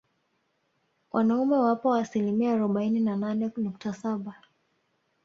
[1.11, 4.41] Wanaume wapo asilimia arobaini na nane nukta saba